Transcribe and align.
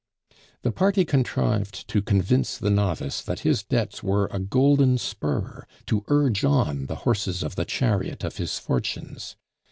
The 0.63 0.71
party 0.71 1.05
contrived 1.05 1.87
to 1.89 2.01
convince 2.01 2.57
the 2.57 2.71
novice 2.71 3.21
that 3.21 3.41
his 3.41 3.61
debts 3.61 4.01
were 4.01 4.29
a 4.31 4.39
golden 4.39 4.97
spur 4.97 5.67
to 5.85 6.03
urge 6.07 6.43
on 6.43 6.87
the 6.87 6.95
horses 7.05 7.43
of 7.43 7.55
the 7.55 7.65
chariot 7.65 8.23
of 8.23 8.37
his 8.37 8.57
fortunes. 8.57 9.35